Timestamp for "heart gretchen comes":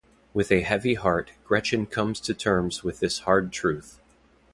0.95-2.19